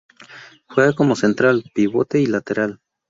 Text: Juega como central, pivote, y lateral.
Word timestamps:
Juega 0.67 0.93
como 0.93 1.15
central, 1.15 1.63
pivote, 1.75 2.19
y 2.19 2.25
lateral. 2.25 2.79